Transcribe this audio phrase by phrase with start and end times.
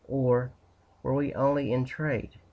[0.07, 0.51] or,
[1.03, 2.39] were we only in trade?"